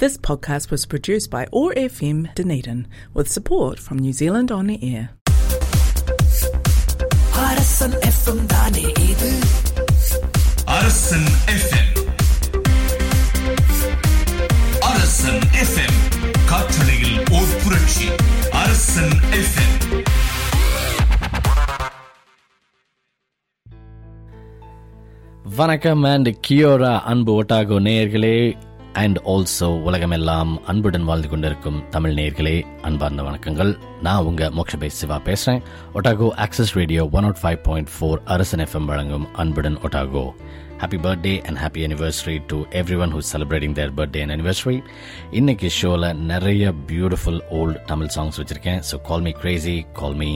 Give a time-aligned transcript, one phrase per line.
[0.00, 2.80] This podcast was produced by ORFM Dunedin
[3.14, 5.04] with support from New Zealand On the Air.
[7.42, 9.30] Arasan FM தானே இது
[10.74, 11.90] Arasan FM
[14.90, 15.98] அரசன் FM
[16.50, 18.08] காற்றலையில் ஓர் புரட்சி
[18.62, 19.76] அரசன் FM
[25.54, 28.34] வணக்கம் அண்ட் கியோரா அன்பு ஒட்டாகோ நேயர்களே
[28.92, 33.78] அண்ட் ஆல்சோ உலகமெல்லாம் அன்புடன் வாழ்ந்து கொண்டிருக்கும் தமிழ் நேர்களே அன்பார்ந்த வணக்கங்கள்.
[34.02, 35.62] நான் உங்க மோக்ஷபே சிவா பேசுறேன்.
[35.94, 40.30] Otago access radio one out five point four Arasan FM வழங்கும் Anbudan Otago.
[40.80, 42.58] Happy birthday and happy anniversary to
[43.04, 44.76] everyone who celebrating their birthday and anniversary
[45.38, 48.80] இன்னைக்கு ஷோவில் நிறைய பியூட்டிஃபுல் ஓல்டு தமிழ் சாங்ஸ் வச்சுருக்கேன்.
[48.90, 50.30] So call me crazy call me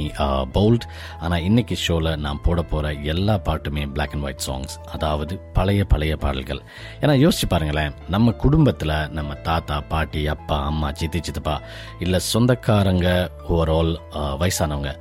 [0.57, 0.87] bold
[1.21, 6.15] ஆனால் இன்னைக்கு ஷோவில் நான் போட போகிற எல்லா பாட்டுமே பிளாக் அண்ட் ஒயிட் சாங்ஸ் அதாவது பழைய பழைய
[6.17, 6.63] பாடல்கள்.
[7.03, 11.59] ஏன்னா யோசிச்சு பாருங்களேன் நம்ம குடும்பத்தில் நம்ம தாத்தா பாட்டி அப்பா அம்மா சித்தி சித்தப்பா
[11.99, 13.09] இல்லை சொந்தக்காரங்க
[13.49, 14.93] ஓவரால் uh, வயசானவங்க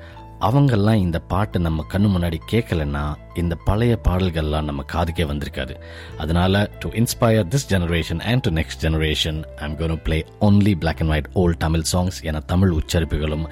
[0.47, 5.75] அவங்கெல்லாம் இந்த பாட்டு நம்ம கண்ணு முன்னாடி கேட்கலன்னா இந்த பழைய பாடல்கள்லாம் நம்ம காதுக்கே வந்திருக்காது.
[6.17, 11.09] அதனால to inspire this generation and to next generation I'm gonna play only black and
[11.09, 13.45] white old Tamil songs என தமிழ் உச்சரிப்புகளும்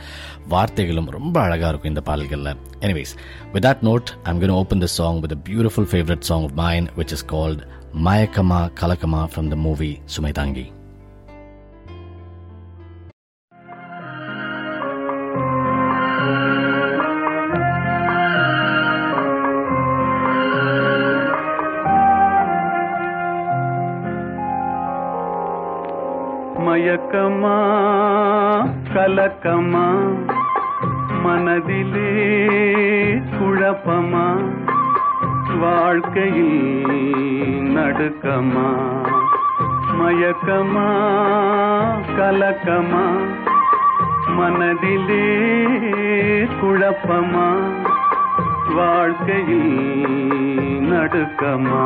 [0.49, 2.57] வார்த்தைகளும் ரொம்ப அழகாக இருக்கும் இந்த பாடல்களில்.
[2.79, 3.13] Anyways
[3.53, 7.11] with that note I'm gonna open the song with beautiful favourite song of mine which
[7.11, 7.63] is called
[8.03, 10.67] Mayakkama Kalakkama from the movie சுமைதாங்கி
[26.81, 27.57] மயக்கமா
[28.93, 29.83] கலக்கமா
[31.23, 32.13] மனதிலே
[33.33, 34.23] குழப்பமா
[35.61, 36.63] வாழ்க்கையில்
[37.75, 38.65] நடுக்கமா
[39.99, 40.87] மயக்கமா
[42.17, 43.05] கலக்கமா
[44.39, 45.27] மனதிலே
[46.61, 47.47] குழப்பமா
[48.75, 49.75] வாழ்க்கையில்
[50.91, 51.85] நடுக்கமா.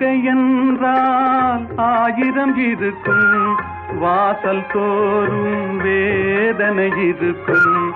[0.00, 3.56] வாழ்க்கை என்றால் ஆயிரம் இருக்கும்.
[3.98, 7.92] வாசல் தோறும் வேதனை இருக்கும்.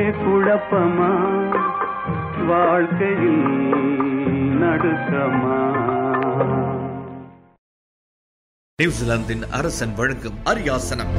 [0.09, 1.11] குழப்பமா
[2.47, 3.73] வாழ்க்கையில்
[4.61, 5.69] நடுக்கமா.
[8.81, 11.13] நியூசிலாந்தின் அரசன் வழங்கும் அரியாசனம்.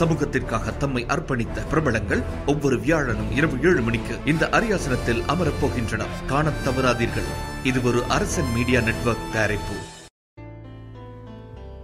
[0.00, 6.26] சமூகத்திற்காக தம்மை அர்ப்பணித்த பிரபலங்கள் ஒவ்வொரு வியாழனும் இரவு ஏழு மணிக்கு இந்த அரியாசனத்தில் அமரப் போகின்றனர்.
[6.26, 7.30] காணத் தவறாதீர்கள்.
[7.62, 9.74] இது ஒரு அரசன் மீடியா நெட்வொர்க் தயாரிப்பு.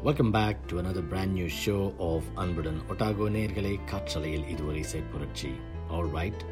[0.06, 5.00] Welcome back to another brand new show of Anbudan Otago நேர்களை காற்றலையில் இது ஒரு இசை
[5.00, 5.49] புரட்சி
[5.88, 6.44] ஆல் ரைட்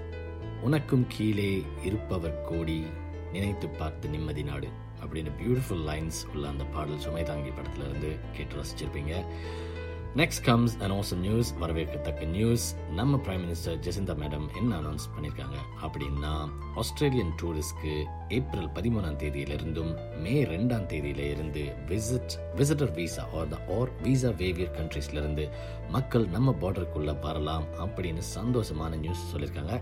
[0.62, 2.84] உனக்கும் கீழே இருப்பவர் கோடி
[3.32, 4.68] நினைத்து பார்த்து நிம்மதி நாடு.
[5.04, 9.24] அப்படின்னு பியூட்டிஃபுல் லைன்ஸ் உள்ள அந்த பாடல் சுமை தாங்கி படத்துல இருந்து கேட்டு ரசிச்சிருப்பீங்க.
[10.14, 15.56] Next comes and also news வரவேற்கத்தக்க நியூஸ் நம்ம பிரைம் மினிஸ்டர் ஜெசிந்தா மேடம் என்ன அனௌன்ஸ் பண்ணியிருக்காங்க
[15.82, 16.34] அப்படின்னா
[16.75, 17.94] ஆஸ்திரேலியன் டூரிஸ்ட்க்கு
[18.31, 19.90] ஏப்ரல் பதிமூணாம் தேதியிலிருந்தும்
[20.22, 25.46] மே ரெண்டாம் தேதியில இருந்து visit visitor visa or the or visa waiver கண்ட்ரீஸ்லருந்து
[25.90, 29.76] மக்கள் நம்ம பார்டருக்குள்ளே வரலாம் அப்படின்னு சந்தோஷமான நியூஸ் சொல்லியிருக்காங்க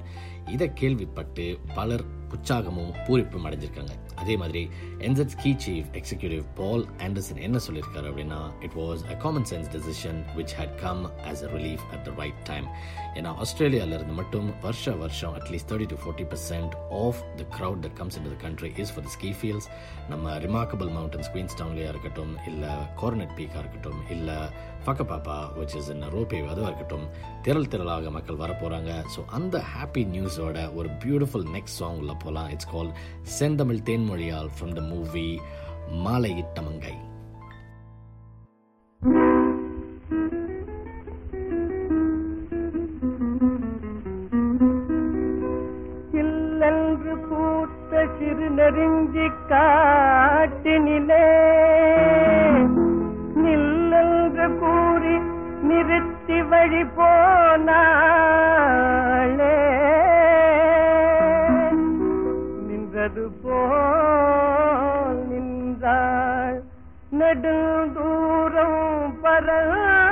[0.46, 3.90] இதை கேள்விப்பட்டு பலர் உற்சாகமும் பூரிப்பும் அடைஞ்சிருக்காங்க.
[4.14, 4.68] அதே மாதிரி
[5.42, 10.54] NZSki chief executive Paul Anderson என்ன சொல்லியிருக்காரு அப்படின்னா it was a common sense decision which
[10.58, 12.68] had come as a relief at the right time
[13.18, 17.96] ஏன்னா ஆஸ்திரேலியால இருந்து மட்டும் வருஷ வருஷம் at least thirty to forty percent of the crowd that
[17.98, 19.68] comes in the country is for the ski fields
[20.08, 24.38] நம்ம remarkable mountains குயின்ஸ் டவுன்லேயா இருக்கட்டும் இல்லை கோர்னட் பீக்காக இருக்கட்டும் இல்லை
[24.84, 27.06] ஃபக்கபாப்பா விச் இஸ் இன் ரோபே அதுவாக இருக்கட்டும்
[27.42, 32.50] திரள் திரளாக மக்கள் வர போகிறாங்க ஸோ அந்த ஹாப்பி நியூஸோட ஒரு பியூட்டிஃபுல் நெக்ஸ்ட் சாங் உள்ள போகலாம்
[32.50, 32.92] இட்ஸ் கால்
[33.38, 35.28] செந்தமிழ் தேன்மொழியால் ஃப்ரம் த மூவி
[36.04, 36.94] மாலையிட்ட மங்கை.
[49.48, 51.26] காட்டினிலே.
[53.34, 55.20] நில்லென்று கூறி
[55.62, 58.10] நிறுத்தி வழி போனாளே.
[62.66, 66.62] நின்றது போல் நின்றாள்
[67.18, 68.80] நெடுந்தூரம்
[69.22, 70.11] பறந்தாள்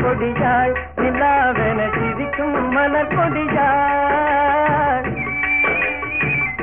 [0.00, 5.08] கொடியாய் நிலாவென சிரிக்கும் மலர் கொடியாய்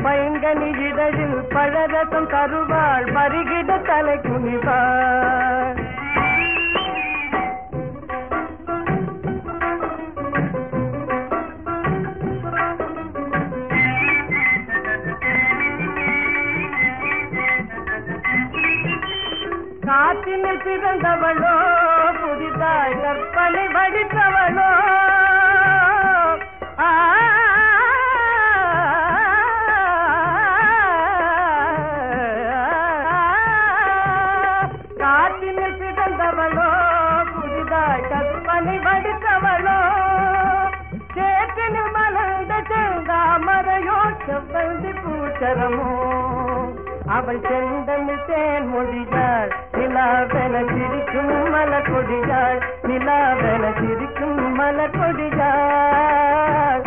[0.04, 5.78] பயங்கனி இதழில் பழரசம் தருவாள் பருகிட தலை குனிவாள்.
[19.86, 21.54] காற்றினில் பிறந்தவளோ
[23.99, 24.69] கற்பனை வடித்தவளோ
[26.81, 26.91] ஆ,
[35.01, 36.69] காற்றினில் பிறந்தவளோ
[37.33, 39.79] புதிதாய் கற்பனை வடித்தவளோ
[41.15, 45.91] சேற்றினில் மலர்ந்த செந்தாமரையோ செவ்வந்தி பூச்சரமோ
[47.11, 56.84] அவள் செந்தமிழ் தேன் மொழியாள் நிலாவென சிரிக்கும் மலர் கொடியாள் நிலாவென சிரிக்கும் மலர் கொடியாள்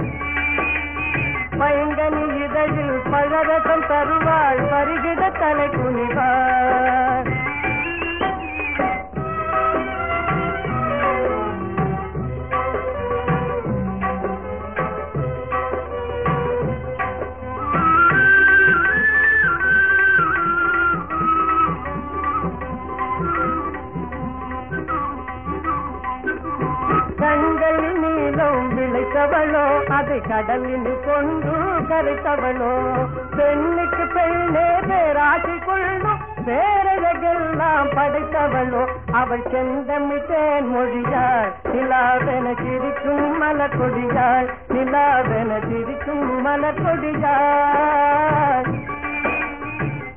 [1.60, 6.61] பைங்கனி இதழில் பழரசம் தருவாள் பருகிட தலை குனிவாள்.
[30.28, 31.54] கடலில் கொண்டு
[31.90, 32.72] கருத்தவனோ
[33.36, 38.82] பெண்ணுக்கு பெண்ணே பேராசி கொள்ளும் பேரழகெல்லாம் படைத்தவளோ.
[39.12, 48.70] அவள் செந்தமிட்டேன் மொழியாள் நிலாவென சிரிக்கும் மலக்கொடியாள் நிலாவென சிரிக்கும் மலக்கொடியாள்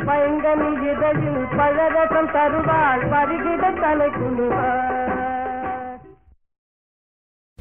[0.07, 4.94] பயங்கனி இதழில் பழரசம் தருவாள் பருகிட தலை குழுவாள்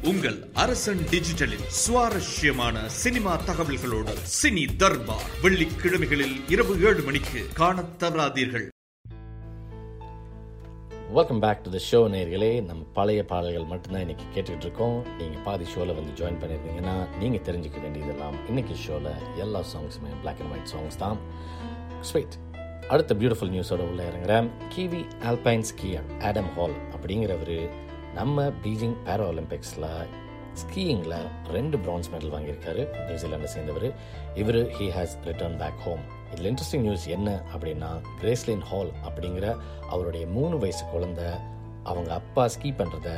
[0.05, 5.23] உங்கள் அரசன் டிஜிட்டலில் சுவாரஸ்யமான சினிமா தகவல்களோடு சினி தர்பார்.
[5.41, 8.67] வெள்ளிக்கிழமைகளில் இரவு ஏழு மணிக்கு காணத் தவறாதீர்கள்.
[11.11, 12.63] Welcome back to the show நேர்களே.
[12.63, 15.05] நம்ம பழைய பாடல்கள் மட்டும்தான் இன்னைக்கு கேட்டுக்கிட்டு இருக்கோம்.
[15.17, 20.51] நீங்கள் பாதி ஷோவில் வந்து ஜாயின் பண்ணியிருந்தீங்கன்னா நீங்கள் தெரிஞ்சுக்க வேண்டியதெல்லாம் இன்னைக்கு ஷோவில் எல்லா சாங்ஸுமே பிளாக் அண்ட்
[20.51, 21.17] ஒயிட் சாங்ஸ் தான்.
[22.01, 22.33] ஸ்வீட்
[22.89, 24.49] அடுத்த பியூட்டிஃபுல் நியூஸோட உள்ள இறங்குறேன்.
[24.75, 25.05] Kiwi
[25.81, 27.83] alpine skier Adam Hall அப்படிங்கிறவர்
[28.15, 29.89] நம்ம பீஜிங் பேரா ஒலிம்பிக்ஸில்
[30.61, 31.15] ஸ்கீயிங்கில்
[31.55, 32.83] ரெண்டு பிரான்ஸ் மெடல் வாங்கியிருக்காரு.
[33.07, 33.87] நியூசிலாண்டை சேர்ந்தவர்.
[34.35, 37.89] இவர் he has return back home இதில் இன்ட்ரெஸ்டிங் நியூஸ் என்ன அப்படின்னா
[38.21, 39.47] கிரேஸ்லின் ஹால் அப்படிங்கிற
[39.89, 41.27] அவருடைய மூணு வயசு குழந்தை
[41.83, 43.09] அவங்க அப்பா ஸ்கீ பண்ணுறத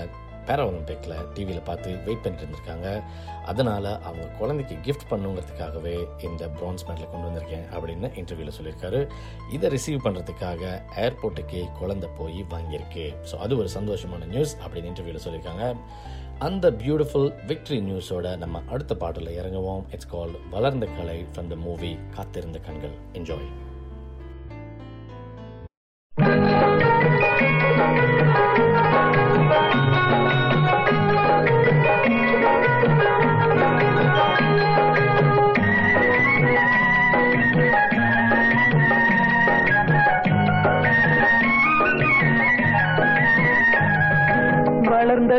[0.48, 2.88] பேரா ஒலிம்பிக்கில் டிவியில் பார்த்து வெயிட் பண்ணிட்டு இருந்திருக்காங்க.
[3.52, 5.96] அதனால் அவங்க குழந்தைக்கு கிஃப்ட் பண்ணுங்கிறதுக்காகவே
[6.28, 9.02] இந்த பிரான்ஸ் மெடலை கொண்டு வந்திருக்கேன் அப்படின்னு இன்டர்வியூவில் சொல்லியிருக்காரு.
[9.58, 10.64] இதை ரிசீவ் பண்ணுறதுக்காக
[11.06, 13.06] ஏர்போர்ட்டுக்கு குழந்தை போய் வாங்கியிருக்கு.
[13.32, 15.68] ஸோ அது ஒரு சந்தோஷமான நியூஸ் அப்படின்னு இன்டர்வியூவில் சொல்லியிருக்காங்க.
[16.48, 19.86] அந்த பியூட்டிஃபுல் விக்டரி நியூஸோட நம்ம அடுத்த பாட்டில் இறங்குவோம்.
[19.96, 22.98] இட்ஸ் கால் வளர்ந்த கலை ஃப்ரம் த மூவி காத்திருந்த கண்கள்.
[23.20, 23.50] என்ஜாய்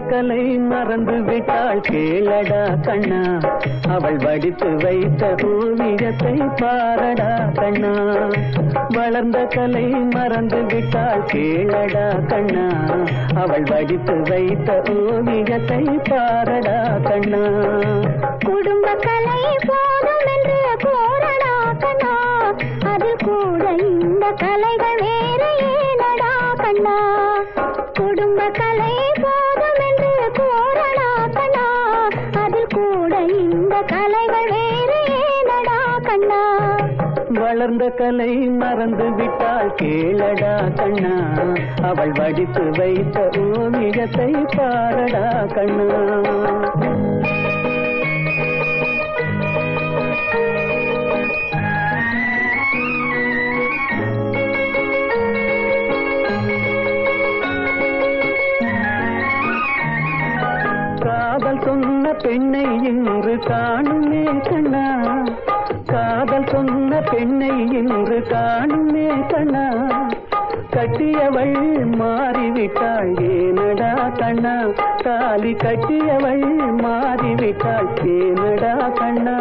[0.01, 3.39] கலை மறந்து விட்டாள் கேளடா கண்ணா.
[3.89, 7.93] அவள் வடித்து வைத்த ஓவியத்தை பாரடா கண்ணா.
[8.89, 12.67] வளர்ந்த கலை மறந்து விட்டாள் கேளடா கண்ணா.
[13.35, 17.43] அவள் வடித்து வைத்த ஓவியத்தை பாரடா கண்ணா.
[18.45, 22.15] குடும்ப கலை போதும் என்று போரடா கண்ணா.
[22.93, 26.97] அதில் கூட இந்த கலைகள் வேற ஏனடா கண்ணா.
[37.97, 41.15] கலை மறந்து விட்டாள் கேளடா கண்ணா.
[41.89, 46.01] அவள் வடித்து வைத்த ஓவியத்தை பாரடா கண்ணா.
[61.01, 64.88] காதல் சொன்ன பெண்ணை இன்று காணுமே கண்ணா.
[66.19, 69.63] காதல் சொன்ன பெண்ணை இன்று காணுமே கண்ணா
[70.71, 71.55] கட்டியவள்
[71.97, 74.55] மாறிவிட்டாள் ஏனடா கண்ணா?
[75.05, 76.45] தாலி கட்டியவள்
[76.83, 79.37] மாறிவிட்டாள் ஏனடா கண்ணா?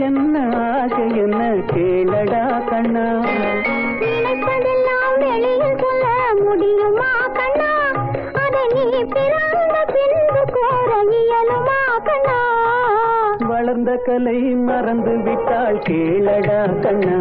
[0.00, 3.04] என்ன ஆசை என்ன கேளடா கண்ணா?
[4.00, 6.04] நினைப்பதெல்லாம் வெளியில் சொல்ல
[6.40, 7.70] முடியுமா கண்ணா?
[8.34, 12.38] அதை நீ பிறந்த பின்பு கூற இயலுமா கண்ணா?
[13.46, 17.18] வளர்ந்த கலை மறந்து விட்டாள் கேளடா கண்ணா?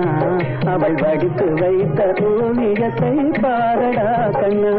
[0.71, 1.99] அவள் வடித்து வைத்த
[2.29, 4.09] ஓவியத்தை பாரடா
[4.39, 4.75] கண்ணா?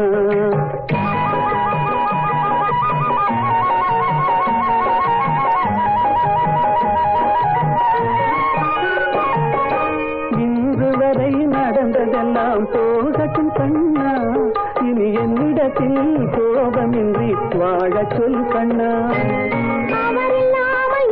[12.23, 14.11] நடந்ததெல்லாம் போகட்டும் கண்ணா.
[14.81, 15.99] இனி என்னிடத்தில்
[16.35, 18.91] கோபமின்றி வாழச் சொல் கண்ணா.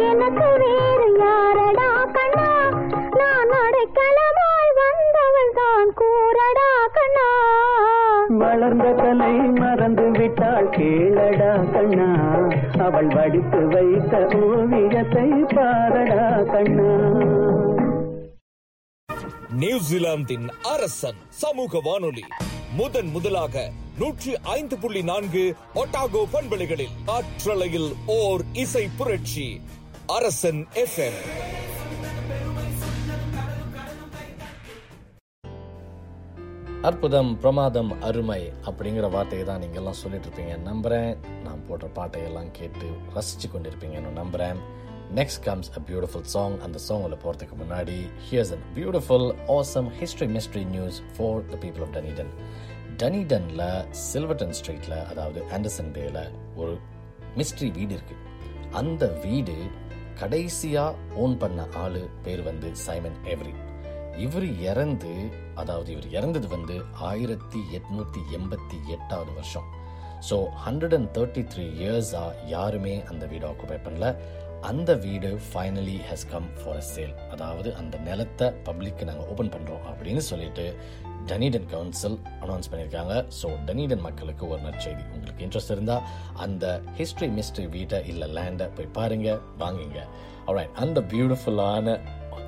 [0.10, 2.48] எனக்கு வேறு யாரடா கண்ணா?
[3.20, 7.28] நான் அடைக்கலமாய் வந்தவள் தான் கூறடா கண்ணா.
[8.28, 12.10] வளர்ந்த கலை மறந்து விட்டாள் கேளடா கண்ணா.
[12.80, 17.11] அவள் வடித்து வைத்த ஓவியத்தை பாரடா கண்ணா.
[19.62, 22.24] நியூசிலாந்தின் அரசன் சமூக வானொலி.
[22.76, 29.62] முதன் முதலாக நூற்றி ஐந்து புள்ளி நான்கு ஒட்டாகோ பண்பலைகளில் காற்றலையில் ஓர் இசை புரட்சி
[30.08, 31.20] அரசன் எஃப்எம்
[36.82, 40.56] அற்புதம் பிரமாதம் அருமை அப்படிங்கிற வார்த்தையை தான் நீங்க எல்லாம் சொல்லிட்டு இருப்பீங்க.
[40.70, 41.18] நம்புறேன்.
[41.44, 44.58] நான் போடுற பாட்டையெல்லாம் கேட்டு ரசிச்சு கொண்டிருப்பீங்கன்னு
[45.12, 50.28] நம்புறேன் next comes a beautiful song அந்த சாங்கில் போகிறதுக்கு முன்னாடி here's an beautiful awesome history
[50.28, 52.32] mystery news for the people of Dunedin
[52.98, 56.78] டனிடனில் Silverton ஸ்ட்ரீட்டில் அதாவது ஆண்டர்சன் பேயில் ஒரு
[57.38, 58.16] மிஸ்ட்ரி வீடு இருக்கு.
[58.72, 59.56] அந்த வீடு
[60.22, 63.54] கடைசியா ஓன் பண்ண ஆளு பேர் வந்து சைமன் எவ்ரி
[64.18, 69.64] இவர் இறந்து அதாவது இவர் இறந்தது வந்து ஆயிரத்தி எட்நூத்தி எண்பத்தி எட்டாவது வருஷம்.
[70.30, 74.16] So hundred and thirty three இயர்ஸா யாருமே அந்த வீடை ஆக்குபை பண்ணல.
[74.70, 79.86] அந்த வீடு finally has come for a sale அதாவது அந்த நிலத்தை பப்ளிக்கு நாங்கள் ஓப்பன் பண்ணுறோம்
[79.92, 80.66] அப்படின்னு சொல்லிட்டு
[81.30, 83.26] டனீடன் கவுன்சில் அனௌன்ஸ் பண்ணியிருக்காங்க.
[83.40, 85.04] ஸோ டனீடன் மக்களுக்கு ஒரு நற்செய்தி.
[85.14, 86.06] உங்களுக்கு இன்ட்ரெஸ்ட் இருந்தால்
[86.38, 90.00] அந்த ஹிஸ்ட்ரி மிஸ்ட்ரி வீட்டை இல்லை லேண்டை போய் பாருங்க வாங்குங்க.
[90.48, 91.98] Alright அந்த பியூட்டிஃபுல்லான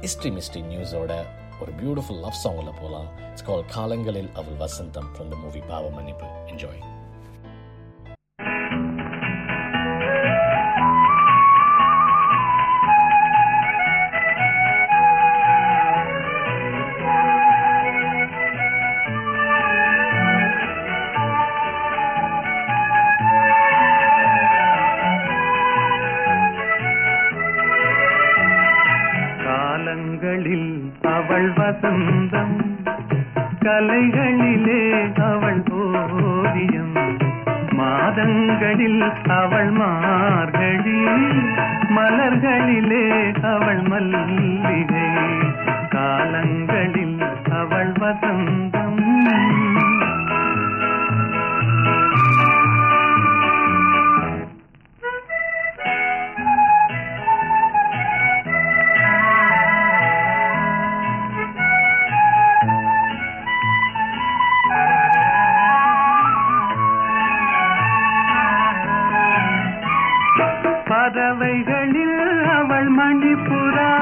[0.02, 1.14] ஹிஸ்ட்ரி மிஸ்ட்ரி நியூஸோட
[1.62, 6.28] ஒரு பியூட்டிஃபுல் லவ் சாங்கில் போகலாம் இட்ஸ் கால் காலங்களில் அவள் வசந்தம் ஃப்ரம் த மூவி பாவ மன்னிப்பு
[6.52, 6.82] என்ஜாய்
[29.94, 32.56] காலங்களில் அவள் வசந்தம்
[33.62, 37.18] கலைகளிலே அவள் ஓவியம்
[37.72, 41.06] மாதங்களில் அவள் மார்கழி
[41.96, 45.10] மலர்களிலே அவள் மல்லிகை.
[45.90, 47.20] காலங்களில்
[47.52, 48.82] அவள் வசந்தம்.
[71.34, 73.98] பறவைகளில் அவள் மணிப்புறா.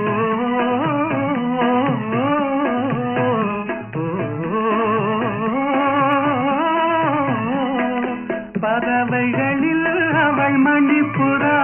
[8.61, 11.61] பறவைகளில் அவள் மணிப்புறா.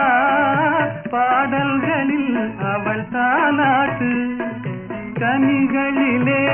[1.10, 4.36] பாடல்களில் அவள் தாலாட்டு.
[5.18, 6.47] கனிகளிலே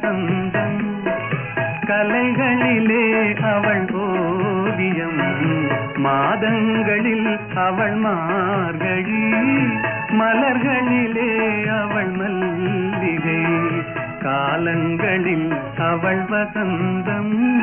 [0.00, 1.02] அவள்
[1.86, 5.42] கலைகளிலே அவள் ஓவியம்.
[5.96, 9.32] மாதங்களில் அவள் மார்கழி.
[10.08, 13.44] மலர்களிலே அவள் மல்லிகை.
[14.22, 17.62] காலங்களில் அவள் வசந்தம்.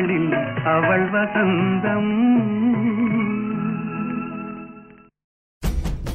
[0.00, 0.32] காலங்களில்
[0.64, 2.10] அவள் வசந்தம்.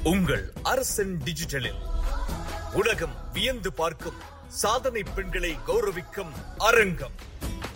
[0.03, 1.81] உங்கள் அரசன் டிஜிட்டலில்
[2.73, 4.13] உலகம் வியந்து பார்க்கும்
[4.47, 7.11] சாதனை பெண்களை கௌரவிக்கும் அரங்கம்.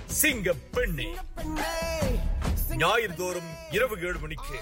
[0.06, 1.08] சிங்க பெண்ணே.
[2.78, 4.58] ஞாயிறு தோறும் இரவு ஏழு மணிக்கு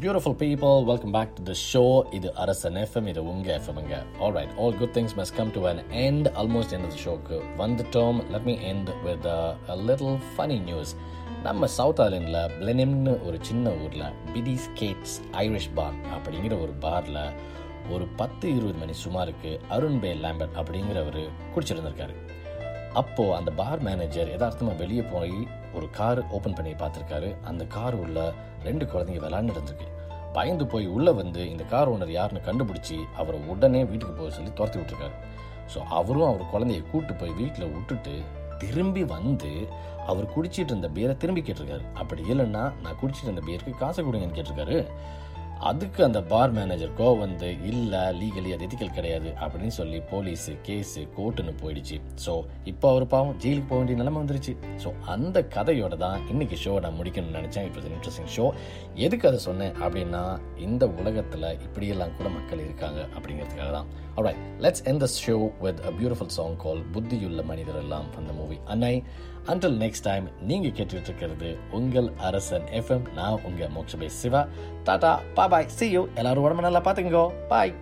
[0.00, 4.74] beautiful people welcome back to the show இது அரசன் எஃப்எம் இது உங்க எஃப்எம்ங்க alright all
[4.76, 8.18] good things must come to an end almost end of ஷோக்கு வந்துட்டோம்.
[8.30, 9.28] Let me end with
[9.86, 10.96] little funny news
[11.42, 17.22] நம்ம சவுத் ஐலண்டில் பிளெனிம்னு ஒரு சின்ன ஊரில் பிடி ஸ்கேட்ஸ் ஐரிஷ் பார் அப்படிங்கிற ஒரு பாரில்
[17.90, 21.22] ஒரு பத்து இருபது மணி சுமாருக்கு அருண் பே லேம்பர்ட் அப்படிங்கிறவர்
[21.54, 22.16] குடிச்சிருந்திருக்காரு.
[22.92, 27.28] அப்போது அந்த பார் மேனேஜர் யதார்த்தமாக வெளியே போய் ஒரு கார் ஓப்பன் பண்ணி பார்த்துருக்காரு.
[27.50, 28.18] அந்த கார் உள்ள
[28.66, 29.88] ரெண்டு குழந்தைங்க விளாண்டு இருந்திருக்கு.
[30.36, 34.78] பயந்து போய் உள்ளே வந்து இந்த கார் ஓனர் யாருன்னு கண்டுபிடிச்சி அவரை உடனே வீட்டுக்கு போக சொல்லி துரத்தி
[34.80, 35.14] விட்டுருக்காரு.
[35.72, 38.14] ஸோ அவரும் அவர் குழந்தைய கூட்டு போய் வீட்டில் விட்டுட்டு
[38.62, 39.52] திரும்பி வந்து
[40.10, 41.84] அவர் குடிச்சிட்டு இருந்த பியரை திரும்பி கேட்டிருக்காரு.
[42.00, 44.78] அப்படி இல்லைன்னா நான் குடிச்சிட்டு இருந்த பியருக்கு காசை கொடுங்கன்னு கேட்டிருக்காரு.
[45.70, 49.28] அதுக்கு அந்த பார் மேனேஜர் கோவம் வந்து இல்லை லீகலி அது எதிக்கல் கிடையாது.
[49.44, 51.96] அப்படின்னு சொல்லி போலீஸு கேஸு கோர்ட்டுன்னு போயிடுச்சு.
[52.24, 52.32] ஸோ
[52.64, 54.54] இப்போ அவர் பாவம் ஜெயிலுக்கு போக வேண்டிய நிலைமை வந்துருச்சு.
[54.84, 57.66] ஸோ அந்த கதையோட தான் இன்னைக்கு ஷோ நான் முடிக்கணும்னு நினச்சேன்.
[57.68, 58.46] இட் வாஸ் இன்ட்ரெஸ்டிங் ஷோ
[58.94, 60.22] எதுக்கு அதை சொன்னேன் அப்படின்னா
[60.56, 63.90] இந்த உலகத்தில் இப்படியெல்லாம் கூட மக்கள் இருக்காங்க அப்படிங்கிறதுக்காக தான்.
[64.16, 68.32] Alright let's end this show with a beautiful song called புத்தியுள்ள மனிதர் எல்லாம் from the
[68.32, 68.92] movie அன்னை
[69.46, 74.42] until நெக்ஸ்ட் டைம் நீங்க கேட்டுட்டு இருக்கிறது உங்கள் அரசன் எஃப்எம் நான் உங்க மோக்ஷபே Siva.
[74.84, 77.74] Tata bye bye see you எல்லாரும் உடம்பு நல்லா பாத்துக்கோ பாய்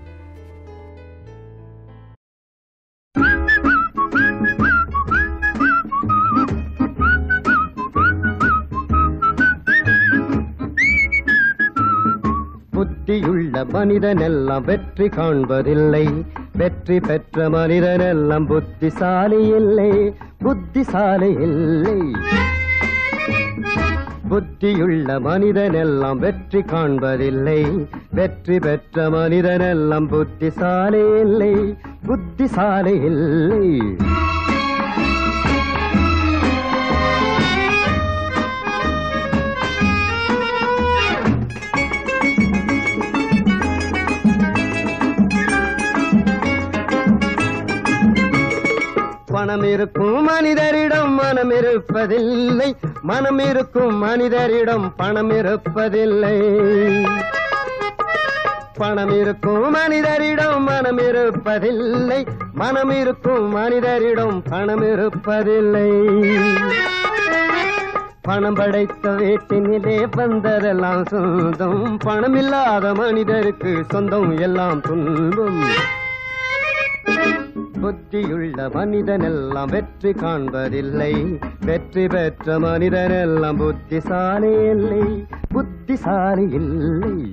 [13.72, 16.24] மனிதனெல்லாம் வெற்றி காண்பதில்லை.
[16.56, 20.14] வெற்றி பெற்ற மனிதனெல்லாம் புத்திசாலி இல்லை.
[20.38, 21.98] புத்திசாலி இல்லை.
[24.30, 27.86] புத்தியுள்ள மனிதனெல்லாம் வெற்றி காண்பதில்லை.
[28.12, 31.76] வெற்றி பெற்ற மனிதனெல்லாம் புத்திசாலி இல்லை.
[32.06, 33.80] புத்திசாலி இல்லை.
[49.54, 52.68] பணம் இருக்கும் மனிதரிடம் மனம் இருப்பதில்லை
[53.02, 56.38] மனம் இருக்கும் மனிதரிடம் பணம் இருப்பதில்லை
[58.76, 62.20] பணம் இருக்கும் மனிதரிடம் மனம் இருப்பதில்லை
[62.54, 65.88] மனம் இருக்கும் மனிதரிடம் பணம் இருப்பதில்லை
[68.22, 71.96] பணம் படைத்த வீட்டினிலே வந்ததெல்லாம் சொந்தம்.
[71.96, 75.62] பணம் இல்லாத மனிதருக்கு சொந்தம் எல்லாம் துன்பம்.
[77.82, 81.38] புத்தியுள்ள மனிதனெல்லாம் வெற்றி காண்பதில்லை.
[81.64, 85.26] வெற்றி பெற்ற மனிதனெல்லாம் புத்திசாலி இல்லை.
[85.48, 87.32] புத்திசாலி இல்லை.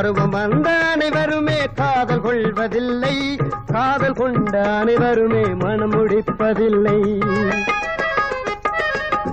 [0.00, 3.36] பருவம் வந்த அனைவருமே காதல் கொள்வதில்லை.
[3.66, 7.18] காதல் கொண்ட அனைவருமே மனம் முடிப்பதில்லை.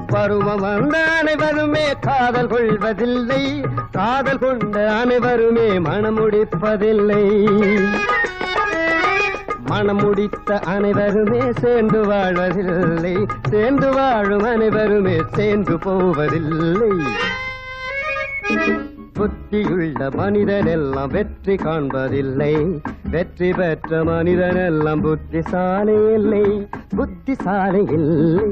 [0.07, 3.61] பருவம் வந்த அனைவருமே காதல் கொள்வதில்லை.
[3.91, 7.49] காதல் கொண்ட அனைவருமே மனம் முடிப்பதில்லை.
[9.65, 13.25] மனம் முடித்த அனைவருமே சேர்ந்து வாழ்வதில்லை.
[13.49, 16.89] சேர்ந்து வாழும் அனைவருமே சேர்ந்து போவதில்லை.
[19.17, 22.53] புத்தியுள்ள மனிதன் எல்லாம் வெற்றி காண்பதில்லை.
[23.11, 26.45] வெற்றி பெற்ற மனிதன் எல்லாம் புத்திசாலை இல்லை
[26.97, 28.49] புத்திசாலை இல்லை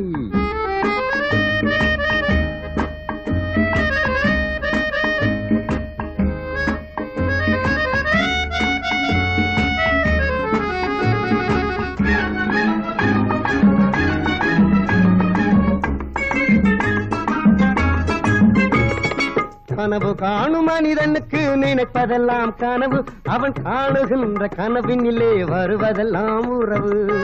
[19.85, 23.03] கனவு காணும் மனிதனுக்கு நினைப்பதெல்லாம் கனவு.
[23.23, 27.17] அவன் காணுகின்ற கனவினிலே வருவதெல்லாம் உறவு.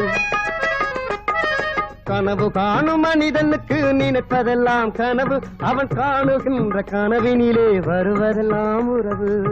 [2.04, 5.40] கனவு காணும் மனிதனுக்கு நினைப்பதெல்லாம் கனவு.
[5.58, 9.44] அவன் காணுகின்ற கனவினிலே வருவதெல்லாம் உறவு.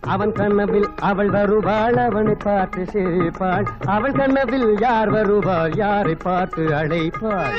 [0.00, 3.66] அவன் கண்ணவில் அவள் வருவாள் அவனை பார்த்து சிரிப்பாள்.
[3.86, 7.58] அவள் கண்ணவில் யார் வருவாள் யாரை பார்த்து அழைப்பாள்?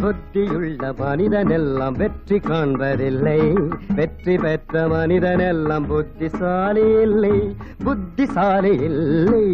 [0.00, 3.40] புத்தியுள்ள மனிதனெல்லாம் வெற்றி காண்பதில்லை.
[3.94, 7.36] வெற்றி பெற்ற மனிதனெல்லாம் புத்திசாலி இல்லை.
[7.84, 9.46] புத்திசாலி இல்லை.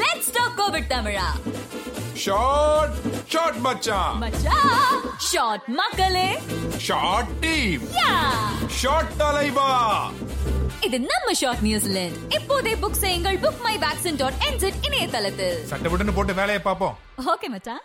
[0.00, 1.28] லெட்ஸ் டாக் கோவிட் தமிழா
[2.24, 2.96] ஷார்ட்
[3.32, 4.56] ஷார்ட் மச்சான் மச்சா
[5.30, 6.28] ஷார்ட் மக்களே
[6.86, 8.14] ஷார்ட் டீம் யா
[8.80, 9.68] ஷார்ட் தலைவா
[10.88, 15.58] இது நம்ம ஷார்ட் நியூசிலாந்து இப்போதே புக் செய்யுங்கள் book my vaccine dot NZ இணையதளத்தில்.
[15.70, 16.96] சட்டப்பட்டுன்னு போட்டு வேலையை பார்ப்போம்.
[17.32, 17.82] ஓகே மச்சான்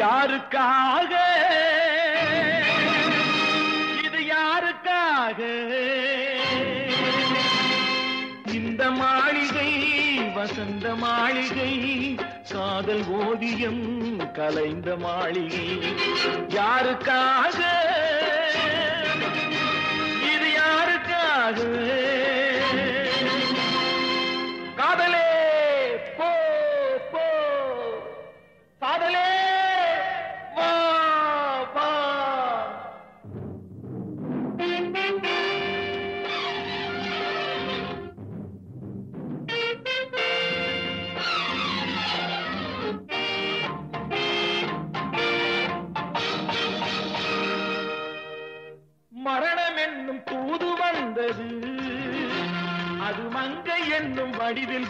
[0.00, 1.14] யாருக்காக?
[4.06, 5.40] இது யாருக்காக?
[11.30, 12.16] மாளிகை
[12.52, 13.82] காதல் ஓவியம்
[14.32, 15.66] கலைந்த மாளிகை.
[16.48, 17.58] யாருக்காக?
[20.34, 21.58] இது யாருக்காக?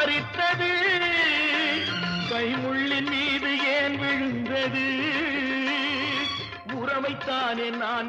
[0.00, 0.68] பாரித்தது
[2.30, 4.84] கைமுள்ளின் மீது ஏன் விழுந்தது?
[6.74, 8.08] உறவைத்தானே நான்